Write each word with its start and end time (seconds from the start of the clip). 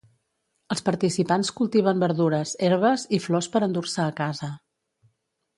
Els 0.75 0.79
participants 0.87 1.51
cultiven 1.59 2.01
verdures, 2.05 2.53
herbes 2.69 3.07
i 3.19 3.23
flors 3.29 3.53
per 3.57 3.65
endur-se 3.69 4.05
a 4.09 4.11
casa. 4.25 4.55